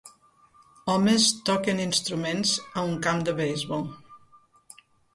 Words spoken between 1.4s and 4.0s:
toquen instruments a un camp de beisbol.